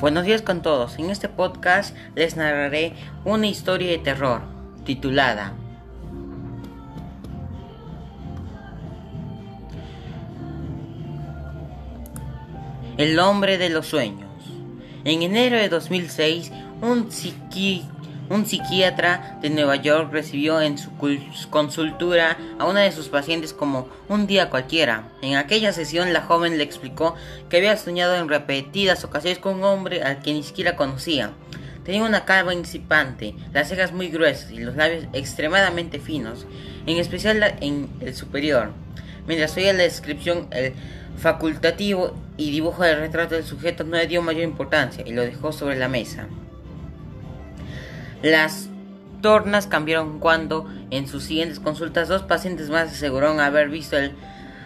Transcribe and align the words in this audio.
Buenos 0.00 0.24
días 0.24 0.40
con 0.40 0.62
todos. 0.62 0.98
En 0.98 1.10
este 1.10 1.28
podcast 1.28 1.94
les 2.14 2.34
narraré 2.34 2.94
una 3.26 3.48
historia 3.48 3.90
de 3.90 3.98
terror 3.98 4.40
titulada 4.86 5.52
El 12.96 13.18
hombre 13.18 13.58
de 13.58 13.68
los 13.68 13.88
sueños. 13.88 14.30
En 15.04 15.20
enero 15.20 15.58
de 15.58 15.68
2006, 15.68 16.50
un 16.80 17.12
psiquiatra 17.12 17.99
un 18.30 18.46
psiquiatra 18.46 19.38
de 19.42 19.50
Nueva 19.50 19.76
York 19.76 20.10
recibió 20.12 20.62
en 20.62 20.78
su 20.78 20.90
consultura 21.50 22.38
a 22.58 22.64
una 22.64 22.80
de 22.80 22.92
sus 22.92 23.08
pacientes 23.08 23.52
como 23.52 23.88
un 24.08 24.28
día 24.28 24.50
cualquiera. 24.50 25.08
En 25.20 25.34
aquella 25.34 25.72
sesión 25.72 26.12
la 26.12 26.22
joven 26.22 26.56
le 26.56 26.62
explicó 26.62 27.16
que 27.48 27.56
había 27.56 27.76
soñado 27.76 28.14
en 28.14 28.28
repetidas 28.28 29.02
ocasiones 29.04 29.40
con 29.40 29.56
un 29.56 29.64
hombre 29.64 30.04
al 30.04 30.22
que 30.22 30.32
ni 30.32 30.44
siquiera 30.44 30.76
conocía. 30.76 31.32
Tenía 31.84 32.04
una 32.04 32.24
calva 32.24 32.54
incipante, 32.54 33.34
las 33.52 33.68
cejas 33.68 33.92
muy 33.92 34.08
gruesas 34.08 34.52
y 34.52 34.58
los 34.58 34.76
labios 34.76 35.06
extremadamente 35.12 35.98
finos, 35.98 36.46
en 36.86 36.98
especial 36.98 37.42
en 37.60 37.88
el 38.00 38.14
superior. 38.14 38.70
Mientras 39.26 39.56
oía 39.56 39.72
la 39.72 39.82
descripción, 39.82 40.46
el 40.52 40.74
facultativo 41.18 42.14
y 42.36 42.52
dibujo 42.52 42.84
del 42.84 43.00
retrato 43.00 43.34
del 43.34 43.44
sujeto 43.44 43.82
no 43.82 43.96
le 43.96 44.06
dio 44.06 44.22
mayor 44.22 44.44
importancia 44.44 45.02
y 45.04 45.12
lo 45.12 45.22
dejó 45.22 45.52
sobre 45.52 45.76
la 45.76 45.88
mesa. 45.88 46.28
Las 48.22 48.68
tornas 49.22 49.66
cambiaron 49.66 50.18
cuando, 50.18 50.66
en 50.90 51.08
sus 51.08 51.24
siguientes 51.24 51.60
consultas, 51.60 52.08
dos 52.08 52.22
pacientes 52.22 52.68
más 52.68 52.92
aseguraron 52.92 53.40
haber 53.40 53.68
visto 53.68 53.96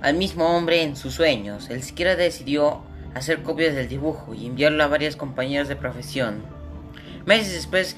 al 0.00 0.14
mismo 0.14 0.56
hombre 0.56 0.82
en 0.82 0.96
sus 0.96 1.14
sueños. 1.14 1.68
El 1.70 1.82
siquiera 1.82 2.16
decidió 2.16 2.82
hacer 3.14 3.42
copias 3.42 3.74
del 3.74 3.88
dibujo 3.88 4.34
y 4.34 4.46
enviarlo 4.46 4.82
a 4.84 4.88
varios 4.88 5.16
compañeros 5.16 5.68
de 5.68 5.76
profesión. 5.76 6.42
Meses 7.26 7.52
después 7.52 7.96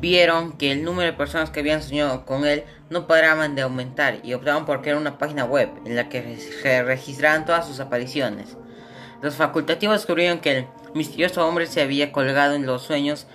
vieron 0.00 0.52
que 0.52 0.72
el 0.72 0.82
número 0.82 1.10
de 1.10 1.16
personas 1.16 1.50
que 1.50 1.60
habían 1.60 1.82
soñado 1.82 2.24
con 2.24 2.46
él 2.46 2.64
no 2.90 3.06
paraban 3.06 3.54
de 3.54 3.62
aumentar 3.62 4.18
y 4.24 4.34
optaron 4.34 4.64
por 4.64 4.82
crear 4.82 4.96
una 4.96 5.18
página 5.18 5.44
web 5.44 5.68
en 5.84 5.94
la 5.94 6.08
que 6.08 6.38
se 6.38 6.82
registraban 6.82 7.44
todas 7.44 7.66
sus 7.66 7.80
apariciones. 7.80 8.56
Los 9.22 9.34
facultativos 9.34 9.98
descubrieron 9.98 10.40
que 10.40 10.58
el 10.58 10.66
misterioso 10.94 11.46
hombre 11.46 11.66
se 11.66 11.82
había 11.82 12.12
colgado 12.12 12.54
en 12.54 12.66
los 12.66 12.82
sueños 12.82 13.26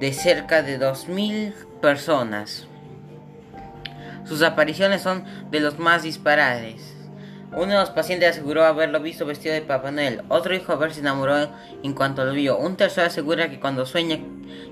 de 0.00 0.12
cerca 0.12 0.62
de 0.62 0.80
2.000 0.80 1.52
personas. 1.80 2.66
Sus 4.24 4.42
apariciones 4.42 5.02
son 5.02 5.24
de 5.50 5.60
los 5.60 5.78
más 5.78 6.02
disparados. 6.02 6.94
Uno 7.52 7.72
de 7.72 7.80
los 7.80 7.90
pacientes 7.90 8.30
aseguró 8.30 8.64
haberlo 8.64 9.00
visto 9.00 9.26
vestido 9.26 9.54
de 9.54 9.62
Papá 9.62 9.90
Noel. 9.90 10.22
Otro 10.28 10.54
dijo 10.54 10.72
haberse 10.72 11.00
enamorado 11.00 11.52
en 11.82 11.94
cuanto 11.94 12.24
lo 12.24 12.32
vio. 12.32 12.56
Un 12.56 12.76
tercero 12.76 13.08
asegura 13.08 13.50
que 13.50 13.58
cuando 13.58 13.86
sueña 13.86 14.20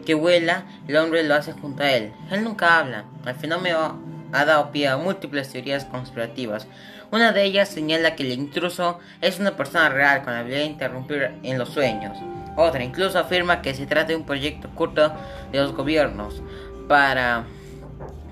que 0.07 0.15
vuela, 0.15 0.65
el 0.87 0.97
hombre 0.97 1.25
lo 1.25 1.35
hace 1.35 1.53
junto 1.53 1.83
a 1.83 1.91
él. 1.91 2.13
Él 2.31 2.45
nunca 2.45 2.79
habla. 2.79 3.05
El 3.27 3.35
fenómeno 3.35 4.01
ha 4.33 4.45
dado 4.45 4.71
pie 4.71 4.89
a 4.89 4.97
múltiples 4.97 5.51
teorías 5.51 5.85
conspirativas. 5.85 6.67
Una 7.11 7.33
de 7.33 7.45
ellas 7.45 7.69
señala 7.69 8.15
que 8.15 8.23
el 8.23 8.33
intruso 8.33 8.99
es 9.21 9.39
una 9.39 9.57
persona 9.57 9.89
real 9.89 10.23
con 10.23 10.35
la 10.35 10.41
habilidad 10.41 10.61
de 10.61 10.67
interrumpir 10.67 11.31
en 11.43 11.59
los 11.59 11.71
sueños. 11.71 12.19
Otra 12.57 12.83
incluso 12.83 13.19
afirma 13.19 13.63
que 13.63 13.75
se 13.75 13.87
trata 13.87 14.09
de 14.09 14.17
un 14.17 14.27
proyecto 14.27 14.69
oculto 14.69 15.13
de 15.53 15.59
los 15.59 15.73
gobiernos 15.73 16.43
para 16.89 17.45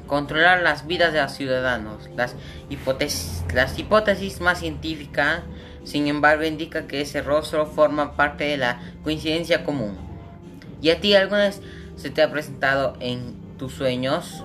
controlar 0.07 0.63
las 0.63 0.87
vidas 0.87 1.13
de 1.13 1.23
los 1.23 1.33
ciudadanos. 1.33 2.09
Las 2.17 2.35
hipótesis, 2.69 3.45
las 3.55 3.79
hipótesis 3.79 4.41
más 4.41 4.59
científicas, 4.59 5.43
sin 5.85 6.09
embargo, 6.09 6.45
indica 6.45 6.87
que 6.87 7.01
ese 7.01 7.23
rostro 7.23 7.67
forma 7.67 8.17
parte 8.17 8.45
de 8.45 8.57
la 8.57 8.81
coincidencia 9.05 9.65
común. 9.65 9.97
¿Y 10.83 10.91
a 10.91 11.01
ti 11.01 11.15
alguna 11.15 11.45
vez 11.45 11.63
se 11.97 12.11
te 12.11 12.23
ha 12.23 12.31
presentado 12.31 12.97
en 13.01 13.37
tus 13.57 13.73
sueños? 13.73 14.45